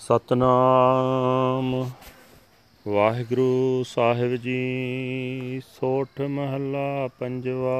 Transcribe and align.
ਸਤਨਾਮ। 0.00 1.90
ਵਾਹਿਗੁਰੂ 2.88 3.82
ਸਾਹਿਬ 3.86 4.36
ਜੀ, 4.36 5.62
ਸੋਠ 5.66 6.20
ਮਹੱਲਾ 6.20 7.08
ਪੰਜਵਾ। 7.18 7.78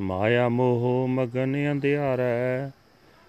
ਮਾਇਆ 0.00 0.48
ਮੋਹ 0.48 1.08
ਮਗਨ 1.08 1.72
ਅੰਧਿਆਰੈ, 1.72 2.70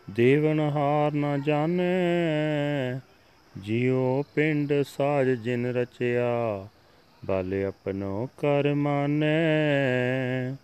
ਦੇਵਨ 0.10 0.60
ਹਾਰ 0.60 1.12
ਨਾ 1.12 1.38
ਜਾਣੈ। 1.38 3.00
ਜਿਉ 3.58 4.24
ਪਿੰਡ 4.36 4.74
ਸਾਜ 4.98 5.30
ਜਿਨ 5.30 5.66
ਰਚਿਆ, 5.66 6.68
ਬਲ 7.26 7.66
ਆਪਣੋ 7.68 8.30
ਕਰ 8.38 8.74
ਮਾਨੈ। 8.74 10.56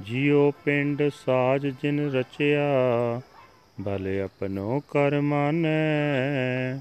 ਜਿਉ 0.02 0.52
ਪਿੰਡ 0.52 1.04
ਸਾਜ 1.25 1.68
ਜਿਨ 1.68 2.11
ਰਚਿਆ, 2.11 3.21
ਬਲ 3.82 4.21
ਆਪਣੋ 4.25 4.80
ਕਰ 4.80 5.21
ਮਾਨੈ। 5.21 6.80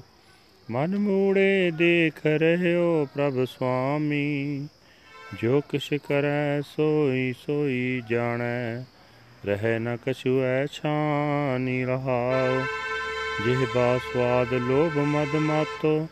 ਮਨ 0.71 0.97
ਮੂੜੇ 0.97 1.71
ਦੇਖ 1.71 2.25
ਰਹਿਓ 2.25 3.05
ਪ੍ਰਭ 3.05 3.45
ਸੁਆਮੀ, 3.45 4.67
ਜੋ 5.41 5.61
ਕਿਛ 5.61 5.93
ਕਰੈ 5.93 6.61
ਸੋਈ 6.61 7.33
ਸੋਈ 7.45 8.01
ਜਾਣੈ। 8.09 8.83
ਰਹਿ 9.45 9.79
ਨ 9.79 9.97
ਕਛੂ 10.05 10.43
ਐ 10.43 10.65
ਛਾਨੀ 10.65 11.85
ਰਹਾਉ, 11.85 12.61
ਜਿਹ 13.45 13.67
ਬਾ 13.75 13.97
ਸਵਾਦ 13.97 14.53
ਲੋਭ 14.53 14.97
ਮਦ 14.97 15.35
ਮਾਤੋ, 15.35 16.07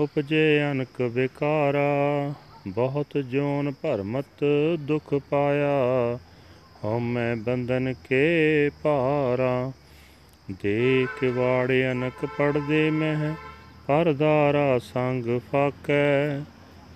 ਉਪਜੇ 0.00 0.70
ਅਨਕ 0.70 1.00
ਵਿਕਾਰਾ। 1.00 2.32
ਬਹੁਤ 2.68 3.18
ਜੋਨ 3.18 3.72
ਭਰਮਤ 3.82 4.44
ਦੁਖ 4.78 5.14
ਪਾਇਆ, 5.14 6.18
ਹਉਮੈ 6.84 7.34
ਬੰਧਨ 7.34 7.94
ਕੇ 8.08 8.70
ਭਾਰਾ। 8.82 9.72
ਦੇਖ 10.62 11.24
ਵਾੜੇ 11.24 11.92
ਅਨਕ 11.92 12.26
ਪੜਦੇ 12.38 12.90
ਮਹਿ 12.90 13.34
ਪਰਦਾਰਾ 13.86 14.78
ਸੰਗ 14.78 15.40
ਫਾਕੈ। 15.52 16.40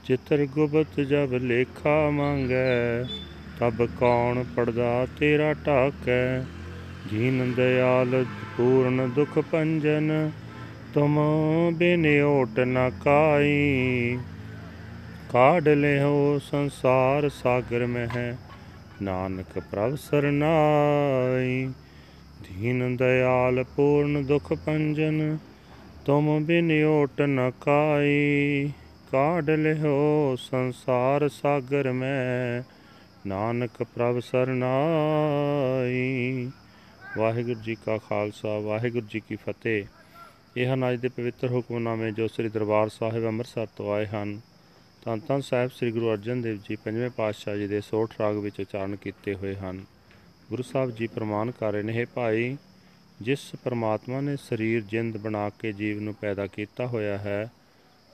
ਚਿਤਰ 0.05 0.47
ਗੁਪਤ 0.47 1.01
ਜਬ 1.01 1.35
ਲੇਖਾ 1.35 2.11
ਮੰਗੈ, 2.11 3.05
ਤਬ 3.61 3.87
ਕੌਣ 3.87 4.45
ਪੜਦਾ 4.57 5.07
ਤੇਰਾ 5.21 5.55
ਢਾਕੈ। 5.67 6.41
ਜੀਨ 7.11 7.55
ਦਿਆਲ 7.55 8.25
ਪੂਰਨ 8.57 9.11
ਦੁਖ 9.11 9.39
ਪੰਜਨ, 9.39 10.31
ਤੁਮ 10.95 11.21
ਬਿਨ 11.75 12.23
ਓਟ 12.23 12.61
ਨ 12.61 12.91
ਕਾਈ। 13.05 14.19
ਕਾਢ 15.31 15.69
ਲਿਓ 15.69 16.39
ਸੰਸਾਰ 16.39 17.29
ਸਾਗਰ 17.29 17.87
ਮਹਿ। 17.87 18.35
ਨਾਨਕ 19.03 19.59
ਪ੍ਰਭ 19.59 19.95
ਸਰਨਾਈ। 19.95 21.73
ਦੀਨ 22.43 22.97
ਦਇਆਲ 22.97 23.65
ਪੂਰਨ 23.65 24.27
ਦੁਖ 24.27 24.53
ਪੰਜਨ, 24.53 25.39
ਤੁਮ 26.05 26.45
ਬਿਨ 26.45 26.85
ਓਟ 26.85 27.21
ਨ 27.21 27.51
ਕਾਈ। 27.51 28.71
ਕਾਢ 29.13 29.51
ਲਿਓ 29.51 30.37
ਸੰਸਾਰ 30.37 31.29
ਸਾਗਰ 31.29 31.93
ਮੈਂ 31.93 32.63
ਨਾਨਕ 33.29 33.83
ਪ੍ਰਭ 33.83 34.19
ਸਰਨਾਈ। 34.19 36.51
ਵਾਹਿਗੁਰੂ 37.19 37.61
ਜੀ 37.61 37.75
ਕਾ 37.75 37.99
ਖਾਲਸਾ, 37.99 38.59
ਵਾਹਿਗੁਰੂ 38.59 39.07
ਜੀ 39.11 39.21
ਕੀ 39.21 39.37
ਫਤਿਹ। 39.37 39.85
ਇਹ 40.57 40.75
ਹਨ 40.75 40.93
ਅੱਜ 40.93 41.01
ਦੇ 41.01 41.09
ਪਵਿੱਤਰ 41.09 41.51
ਹੁਕਮਨਾਮੇ 41.51 42.11
ਜੋ 42.11 42.29
ਸ੍ਰੀ 42.29 42.49
ਦਰਬਾਰ 42.49 42.89
ਸਾਹਿਬ 42.89 43.27
ਅੰਮ੍ਰਿਤਸਰ 43.27 43.67
ਤੋਂ 43.77 43.95
ਆਏ 43.95 44.07
ਹਨ। 44.07 44.41
ਧੰਨ 45.09 45.21
ਧੰਨ 45.29 45.41
ਸਾਹਿਬ 45.41 45.71
ਸ੍ਰੀ 45.71 45.91
ਗੁਰੂ 45.91 46.13
ਅਰਜਨ 46.13 46.43
ਦੇਵ 46.43 46.57
ਜੀ 46.69 46.77
ਪੰਜਵੇਂ 46.77 47.11
ਪਾਤਸ਼ਾਹ 47.11 47.57
ਜੀ 47.57 47.67
ਦੇ 47.67 47.81
ਸੋਠ 47.81 48.15
ਰਾਗ 48.21 48.37
ਵਿੱਚ 48.37 48.61
ਉਚਾਰਨ 48.61 48.97
ਕੀਤੇ 48.97 49.35
ਹੋਏ 49.35 49.55
ਹਨ। 49.57 49.85
ਗੁਰੂ 50.51 50.63
ਸਾਹਿਬ 50.63 50.91
ਜੀ 50.91 51.07
ਪ੍ਰਮਾਣ 51.07 51.51
ਕਰ 51.51 51.73
ਰਹੇ 51.73 51.83
ਨੇ, 51.83 51.93
ਹੈ 51.93 52.07
ਭਾਈ, 52.15 52.57
ਜਿਸ 53.23 53.41
ਪਰਮਾਤਮਾ 53.65 54.21
ਨੇ 54.21 54.37
ਸਰੀਰ 54.37 54.81
ਜਿੰਦ 54.81 55.17
ਬਣਾ 55.17 55.51
ਕੇ 55.51 55.73
ਜੀਵ 55.73 56.01
ਨੂੰ 56.01 56.15
ਪੈਦਾ 56.15 56.47
ਕੀਤਾ 56.47 56.87
ਹੋਇਆ 56.87 57.19
ਹੈ, 57.19 57.51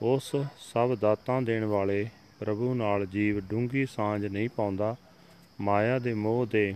ਉਸ 0.01 0.35
ਸਭ 0.57 0.97
ਦਾਤਾਂ 0.97 1.41
ਦੇਣ 1.41 1.65
ਵਾਲੇ 1.65 2.09
ਪ੍ਰਭੂ 2.39 2.73
ਨਾਲ 2.73 3.05
ਜੀਵ 3.05 3.39
ਡੂੰਗੀ 3.39 3.85
ਸਾਂਝ 3.85 4.25
ਨਹੀਂ 4.25 4.49
ਪਾਉਂਦਾ, 4.49 4.95
ਮਾਇਆ 5.61 5.99
ਦੇ 5.99 6.13
ਮੋਹ 6.13 6.45
ਦੇ 6.45 6.75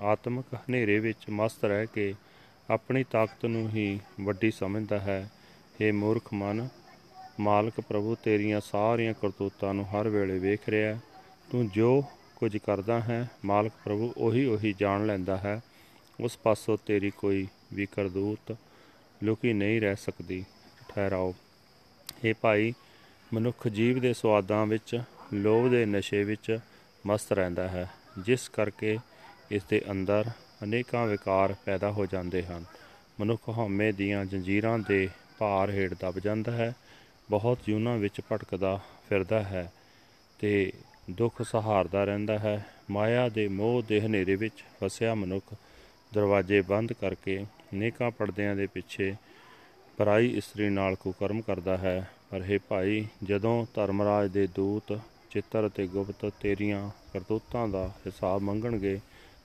ਆਤਮਿਕ 0.00 0.54
ਹਨੇਰੇ 0.54 0.98
ਵਿੱਚ 0.98 1.30
ਮਸਤ 1.30 1.64
ਰਹਿ 1.64 1.86
ਕੇ 1.86 2.14
ਆਪਣੀ 2.70 3.04
ਤਾਕਤ 3.04 3.46
ਨੂੰ 3.46 3.68
ਹੀ 3.68 4.00
ਵੱਡੀ 4.20 4.50
ਸਮਝਦਾ 4.50 4.98
ਹੈ। 4.98 5.30
हे 5.74 5.94
ਮੂਰਖ 5.94 6.34
ਮਨ 6.34 6.68
ਮਾਲਕ 7.40 7.80
ਪ੍ਰਭੂ, 7.80 8.16
ਤੇਰੀਆਂ 8.24 8.60
ਸਾਰੀਆਂ 8.60 9.14
ਕਰਤੂਤਾਂ 9.14 9.74
ਨੂੰ 9.74 9.86
ਹਰ 9.86 10.08
ਵੇਲੇ 10.08 10.38
ਵੇਖ 10.38 10.68
ਰਿਹਾ 10.68 10.94
ਹੈ। 10.94 11.00
ਤੂੰ 11.52 11.68
ਜੋ 11.68 12.04
ਕੁਝ 12.36 12.56
ਕਰਦਾ 12.56 13.00
ਹੈ, 13.00 13.30
ਮਾਲਕ 13.44 13.72
ਪ੍ਰਭੂ 13.84 14.14
ਉਹੀ 14.16 14.44
ਉਹੀ 14.44 14.74
ਜਾਣ 14.80 15.06
ਲੈਂਦਾ 15.06 15.36
ਹੈ। 15.36 15.60
ਉਸ 16.20 16.38
ਪਾਸੋਂ 16.38 16.78
ਤੇਰੀ 16.86 17.10
ਕੋਈ 17.10 17.48
ਵੀ 17.72 17.86
ਕਰਦੂਤ 17.86 18.56
ਲੁਕੀ 19.22 19.52
ਨਹੀਂ 19.52 19.80
ਰਹਿ 19.80 19.96
ਸਕਦੀ। 19.96 20.44
ਠਹਿਰਾਓ। 20.88 21.34
ਇਹ 22.24 22.34
ਭਾਈ, 22.40 22.74
ਮਨੁੱਖ 23.34 23.68
ਜੀਵ 23.68 24.00
ਦੇ 24.00 24.12
ਸਵਾਦਾਂ 24.12 24.66
ਵਿੱਚ, 24.66 25.02
ਲੋਭ 25.34 25.70
ਦੇ 25.70 25.86
ਨਸ਼ੇ 25.86 26.24
ਵਿੱਚ 26.24 26.58
ਮਸਤ 27.06 27.32
ਰਹਿੰਦਾ 27.32 27.68
ਹੈ। 27.68 27.90
ਜਿਸ 28.18 28.48
ਕਰਕੇ 28.48 28.98
ਇਸ 29.50 29.62
ਦੇ 29.64 29.82
ਅੰਦਰ 29.90 30.24
ਅਨੇਕਾਂ 30.62 31.06
ਵਿਕਾਰ 31.06 31.54
ਪੈਦਾ 31.64 31.90
ਹੋ 31.90 32.06
ਜਾਂਦੇ 32.06 32.42
ਹਨ। 32.42 32.64
ਮਨੁੱਖ 33.20 33.48
ਹਉਮੈ 33.48 33.92
ਦੀਆਂ 33.92 34.24
ਜੰਜੀਰਾਂ 34.24 34.78
ਦੇ 34.78 35.08
ਭਾਰ 35.38 35.70
ਹੇਠ 35.70 35.94
ਦਬ 36.00 36.18
ਜਾਂਦਾ 36.18 36.52
ਹੈ। 36.52 36.72
ਬਹੁਤ 37.30 37.58
ਜੂਨਾਂ 37.66 37.98
ਵਿੱਚ 37.98 38.20
ਭਟਕਦਾ 38.32 38.80
ਫਿਰਦਾ 39.08 39.42
ਹੈ 39.42 39.72
ਤੇ 40.38 40.72
ਦੁੱਖ 41.10 41.42
ਸਹਾਰਦਾ 41.42 42.04
ਰਹਿੰਦਾ 42.04 42.38
ਹੈ। 42.38 42.66
ਮਾਇਆ 42.90 43.28
ਦੇ 43.28 43.48
ਮੋਹ 43.48 43.82
ਦੇ 43.82 44.00
ਹਨੇਰੇ 44.00 44.36
ਵਿੱਚ 44.36 44.64
ਫਸਿਆ 44.80 45.14
ਮਨੁੱਖ 45.14 45.54
ਦਰਵਾਜ਼ੇ 46.14 46.60
ਬੰਦ 46.60 46.92
ਕਰਕੇ 46.92 47.44
ਨੇਕਾਂ 47.74 48.10
ਪਰਦਿਆਂ 48.10 48.56
ਦੇ 48.56 48.66
ਪਿੱਛੇ 48.66 49.14
ਪਰਾਈ 49.96 50.36
ਇਸਤਰੀ 50.36 50.68
ਨਾਲ 50.68 50.94
ਕੁਕਰਮ 50.94 51.40
ਕਰਦਾ 51.40 51.76
ਹੈ। 51.76 52.10
ਪਰ 52.30 52.42
हे 52.42 52.60
ਭਾਈ, 52.68 53.06
ਜਦੋਂ 53.24 53.66
ਧਰਮਰਾਜ 53.74 54.30
ਦੇ 54.30 54.46
ਦੂਤ 54.46 54.98
ਚਿੱਤਰ 55.30 55.66
ਅਤੇ 55.66 55.86
ਗੁਪਤ 55.86 56.32
ਤੇਰੀਆਂ 56.40 56.90
ਕਰਤੂਤਾਂ 57.12 57.68
ਦਾ 57.68 57.90
ਹਿਸਾਬ 58.06 58.42
ਮੰਗਣਗੇ, 58.42 59.00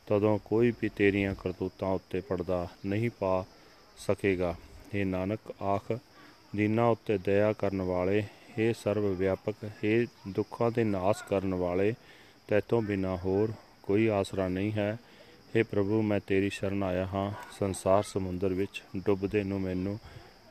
ਤਦੋਂ 0.07 0.39
ਕੋਈ 0.45 0.71
ਵੀ 0.81 0.89
ਤੇਰੀਆਂ 0.89 1.35
ਕਰਤੂਤਾਂ 1.35 1.89
ਉੱਤੇ 1.89 2.19
ਪੜਦਾ 2.19 2.67
ਨਹੀਂ 2.85 3.09
ਪਾ 3.19 3.45
ਸਕੇਗਾ। 3.97 4.55
ਇਹ 4.93 5.05
ਨਾਨਕ, 5.05 5.39
ਆਖ 5.61 5.99
ਦੀਨਾ 6.56 6.88
ਉੱਤੇ 6.88 7.18
ਦਇਆ 7.18 7.52
ਕਰਨ 7.52 7.82
ਵਾਲੇ 7.82 8.22
हे 8.58 8.72
ਸਰਵ 8.74 9.06
ਵਿਆਪਕ 9.14 9.64
हे 9.64 10.06
ਦੁੱਖਾਂ 10.28 10.70
ਦੇ 10.70 10.84
ਨਾਸ 10.84 11.22
ਕਰਨ 11.22 11.54
ਵਾਲੇ 11.54 11.94
ਤੈਤੋਂ 12.48 12.82
ਬਿਨਾ 12.82 13.16
ਹੋਰ 13.16 13.52
ਕੋਈ 13.82 14.06
ਆਸਰਾ 14.06 14.48
ਨਹੀਂ 14.48 14.72
ਹੈ 14.72 14.90
हे 15.56 15.64
ਪ੍ਰਭੂ 15.64 16.02
ਮੈਂ 16.02 16.20
ਤੇਰੀ 16.20 16.50
ਸ਼ਰਨ 16.50 16.82
ਆਇਆ 16.82 17.06
ਹਾਂ 17.06 17.30
ਸੰਸਾਰ 17.58 18.02
ਸਮੁੰਦਰ 18.02 18.54
ਵਿੱਚ 18.54 18.82
ਡੁੱਬਦੇ 18.96 19.44
ਨੂੰ 19.44 19.60
ਮੈਨੂੰ 19.60 19.98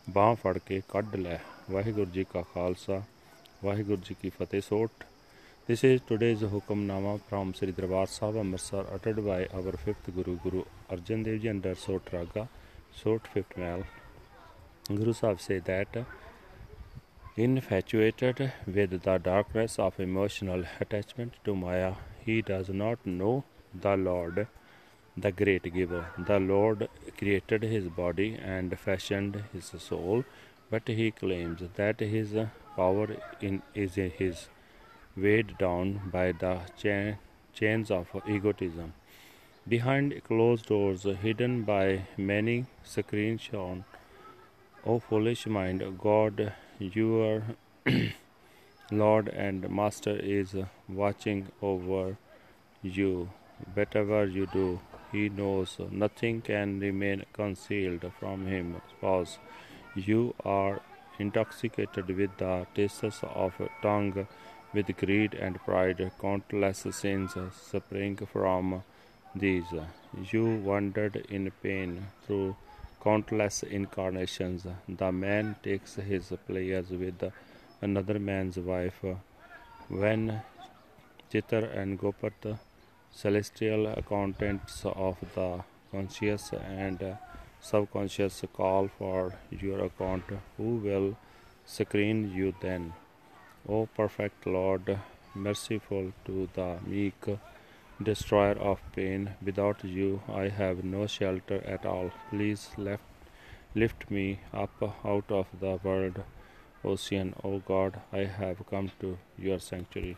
ਬਾਹ 0.09 0.35
ਫੜ 0.35 0.57
ਕੇ 0.57 0.81
ਕੱਢ 0.89 1.15
ਲੈ 1.15 1.39
ਵਾਹਿਗੁਰੂ 1.71 2.11
ਜੀ 2.11 2.23
ਕਾ 2.23 2.41
ਖਾਲਸਾ 2.53 3.03
ਵਾਹਿਗੁਰੂ 3.63 4.01
ਜੀ 4.05 4.15
ਕੀ 4.21 4.29
ਫਤਿਹ 4.29 4.61
ਸੋਟ 4.61 5.03
This 5.69 5.83
is 5.83 5.99
today's 6.01 6.39
Hukamnama 6.39 7.19
from 7.21 7.53
Sri 7.53 7.73
Darbar 7.73 8.07
Sahib 8.07 8.37
Amritsar 8.37 8.85
uttered 8.89 9.17
by 9.25 9.47
our 9.47 9.73
fifth 9.75 10.05
Guru 10.15 10.37
Guru 10.37 10.63
Arjan 10.89 11.25
Dev 11.25 11.41
Ji 11.41 11.49
under 11.49 11.75
Sot 11.75 12.03
Raga, 12.09 12.47
Sot 12.95 13.27
fifth 13.27 13.57
Mail. 13.57 13.83
Guru 14.96 15.12
Sahib 15.12 15.40
say 15.40 15.58
that 15.60 15.96
infatuated 17.36 18.52
with 18.66 19.02
the 19.02 19.18
darkness 19.18 19.78
of 19.78 19.98
emotional 19.98 20.64
attachment 20.80 21.34
to 21.44 21.54
Maya, 21.54 21.94
he 22.24 22.42
does 22.42 22.68
not 22.68 23.04
know 23.06 23.44
the 23.74 23.96
Lord, 23.96 24.46
the 25.16 25.32
great 25.32 25.72
giver. 25.72 26.06
The 26.18 26.38
Lord 26.38 26.88
created 27.16 27.62
his 27.62 27.88
body 27.88 28.34
and 28.34 28.78
fashioned 28.78 29.44
his 29.52 29.72
soul, 29.78 30.24
but 30.70 30.86
he 30.86 31.10
claims 31.10 31.62
that 31.76 32.00
his 32.00 32.34
power 32.76 33.16
in, 33.40 33.62
is 33.74 33.94
his 33.94 34.48
weighed 35.16 35.56
down 35.58 36.10
by 36.12 36.32
the 36.32 36.60
cha- 36.76 37.18
chains 37.54 37.90
of 37.90 38.08
egotism. 38.28 38.92
Behind 39.68 40.22
closed 40.24 40.66
doors, 40.66 41.04
hidden 41.04 41.62
by 41.62 42.06
many 42.16 42.66
screens 42.82 43.40
shone, 43.40 43.84
O 44.84 44.98
foolish 44.98 45.46
mind, 45.46 45.80
God, 45.96 46.52
your 46.80 47.44
Lord 48.90 49.28
and 49.28 49.70
Master 49.70 50.16
is 50.16 50.56
watching 50.88 51.46
over 51.62 52.16
you. 52.82 53.30
Whatever 53.74 54.26
you 54.26 54.48
do, 54.52 54.80
He 55.12 55.28
knows 55.28 55.76
nothing 55.92 56.40
can 56.40 56.80
remain 56.80 57.24
concealed 57.32 58.10
from 58.18 58.48
Him. 58.48 58.82
Because 58.90 59.38
you 59.94 60.34
are 60.44 60.80
intoxicated 61.20 62.08
with 62.08 62.36
the 62.38 62.66
tastes 62.74 63.22
of 63.22 63.54
tongue 63.82 64.26
with 64.74 64.96
greed 64.96 65.34
and 65.34 65.60
pride, 65.60 66.10
countless 66.20 66.86
sins 66.90 67.36
spring 67.52 68.16
from 68.16 68.82
these. 69.32 69.72
You 70.32 70.56
wandered 70.56 71.24
in 71.28 71.52
pain 71.62 72.08
through 72.26 72.56
countless 73.02 73.62
incarnations. 73.62 74.66
The 74.88 75.10
man 75.10 75.56
takes 75.62 75.96
his 75.96 76.32
players 76.46 76.90
with 76.90 77.32
another 77.80 78.18
man's 78.18 78.58
wife. 78.58 79.04
When 79.88 80.42
Chitar 81.32 81.64
and 81.76 81.98
Gopat 81.98 82.58
celestial 83.10 83.86
accountants 83.88 84.84
of 84.84 85.16
the 85.34 85.64
conscious 85.90 86.52
and 86.52 87.16
subconscious 87.60 88.44
call 88.52 88.88
for 88.98 89.34
your 89.50 89.84
account. 89.84 90.24
Who 90.56 90.76
will 90.76 91.16
screen 91.64 92.32
you 92.34 92.54
then? 92.60 92.92
O 93.68 93.86
perfect 93.86 94.46
Lord, 94.46 94.98
merciful 95.34 96.12
to 96.24 96.48
the 96.54 96.78
meek, 96.86 97.24
destroyer 98.01 98.57
of 98.71 98.79
pain. 98.95 99.29
Without 99.43 99.83
you, 99.83 100.21
I 100.29 100.49
have 100.49 100.83
no 100.83 101.07
shelter 101.07 101.61
at 101.65 101.85
all. 101.85 102.11
Please 102.29 102.69
lift, 102.77 103.03
lift 103.75 104.09
me 104.11 104.39
up 104.53 104.83
out 105.13 105.31
of 105.31 105.47
the 105.59 105.79
world 105.83 106.21
ocean. 106.83 107.33
O 107.43 107.59
God, 107.59 107.99
I 108.13 108.25
have 108.25 108.63
come 108.69 108.91
to 109.01 109.17
your 109.47 109.59
sanctuary. 109.71 110.15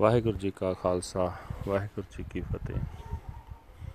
Waheguru 0.00 0.38
ji 0.38 0.50
ਕਾ 0.56 0.72
ਖਾਲਸਾ 0.82 1.32
ਵਾਹਿਗੁਰੂ 1.68 2.16
ਜੀ 2.16 2.24
ਕੀ 2.30 2.40
ਫਤਿਹ 2.52 3.03